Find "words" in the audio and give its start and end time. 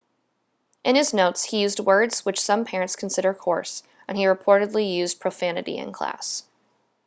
1.79-2.25